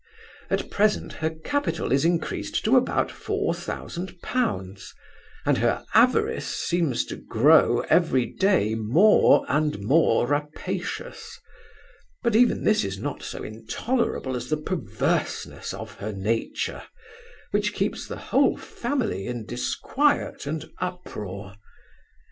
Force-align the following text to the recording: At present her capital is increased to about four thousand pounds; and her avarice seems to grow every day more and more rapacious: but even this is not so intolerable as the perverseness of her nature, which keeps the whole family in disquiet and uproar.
At 0.49 0.71
present 0.71 1.13
her 1.13 1.29
capital 1.29 1.91
is 1.91 2.03
increased 2.05 2.65
to 2.65 2.75
about 2.75 3.11
four 3.11 3.53
thousand 3.53 4.19
pounds; 4.23 4.95
and 5.45 5.59
her 5.59 5.85
avarice 5.93 6.47
seems 6.47 7.05
to 7.05 7.15
grow 7.15 7.81
every 7.87 8.25
day 8.25 8.73
more 8.73 9.45
and 9.47 9.79
more 9.81 10.25
rapacious: 10.25 11.37
but 12.23 12.35
even 12.35 12.63
this 12.63 12.83
is 12.83 12.97
not 12.97 13.21
so 13.21 13.43
intolerable 13.43 14.35
as 14.35 14.49
the 14.49 14.57
perverseness 14.57 15.71
of 15.71 15.93
her 15.97 16.11
nature, 16.11 16.81
which 17.51 17.71
keeps 17.75 18.07
the 18.07 18.15
whole 18.17 18.57
family 18.57 19.27
in 19.27 19.45
disquiet 19.45 20.47
and 20.47 20.65
uproar. 20.79 21.53